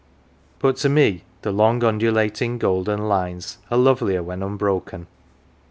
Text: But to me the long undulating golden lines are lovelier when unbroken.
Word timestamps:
But 0.57 0.77
to 0.77 0.89
me 0.89 1.25
the 1.43 1.51
long 1.51 1.83
undulating 1.83 2.57
golden 2.57 3.07
lines 3.07 3.59
are 3.69 3.77
lovelier 3.77 4.23
when 4.23 4.41
unbroken. 4.41 5.05